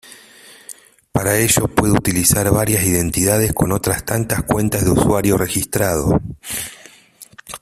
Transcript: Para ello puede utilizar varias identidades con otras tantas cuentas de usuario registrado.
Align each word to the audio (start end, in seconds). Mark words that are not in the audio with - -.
Para 1.11 1.37
ello 1.37 1.67
puede 1.67 1.93
utilizar 1.93 2.49
varias 2.49 2.83
identidades 2.85 3.53
con 3.53 3.71
otras 3.71 4.03
tantas 4.03 4.41
cuentas 4.41 4.83
de 4.83 4.89
usuario 4.89 5.37
registrado. 5.37 6.19